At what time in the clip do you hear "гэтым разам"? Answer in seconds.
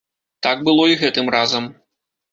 1.03-1.69